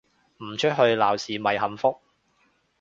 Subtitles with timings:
[0.39, 1.95] 唔出去鬧事咪幸福